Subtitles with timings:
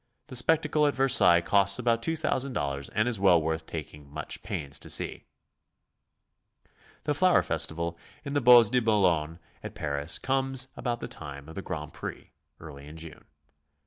[0.29, 4.79] The spectacle at Ver sailles costs about $2000 and is well worth taking much pains
[4.79, 5.25] to see.
[7.03, 11.53] The flower festival in the Bois de Boulogne at Paris comes about the time of
[11.53, 13.25] the Grand Prix, early in June.